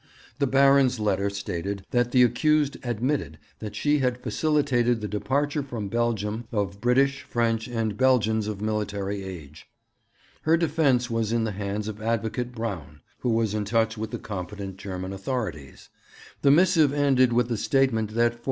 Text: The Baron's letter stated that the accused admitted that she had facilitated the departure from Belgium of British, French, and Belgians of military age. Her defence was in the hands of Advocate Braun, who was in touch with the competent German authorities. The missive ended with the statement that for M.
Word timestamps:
The 0.39 0.47
Baron's 0.47 0.99
letter 0.99 1.29
stated 1.29 1.85
that 1.91 2.09
the 2.11 2.23
accused 2.23 2.75
admitted 2.81 3.37
that 3.59 3.75
she 3.75 3.99
had 3.99 4.17
facilitated 4.19 4.99
the 4.99 5.07
departure 5.07 5.61
from 5.61 5.89
Belgium 5.89 6.45
of 6.51 6.81
British, 6.81 7.21
French, 7.21 7.67
and 7.67 7.95
Belgians 7.97 8.47
of 8.47 8.61
military 8.61 9.21
age. 9.23 9.67
Her 10.41 10.57
defence 10.57 11.11
was 11.11 11.31
in 11.31 11.43
the 11.43 11.51
hands 11.51 11.87
of 11.87 12.01
Advocate 12.01 12.51
Braun, 12.51 13.01
who 13.19 13.29
was 13.29 13.53
in 13.53 13.63
touch 13.63 13.95
with 13.95 14.09
the 14.09 14.17
competent 14.17 14.77
German 14.77 15.13
authorities. 15.13 15.89
The 16.41 16.49
missive 16.49 16.91
ended 16.91 17.31
with 17.31 17.47
the 17.49 17.55
statement 17.55 18.15
that 18.15 18.31
for 18.33 18.37
M. 18.39 18.39